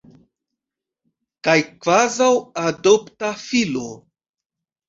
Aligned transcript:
Kaj 1.47 1.55
kvazaŭ 1.83 2.31
adopta 2.71 3.33
filo. 3.47 3.87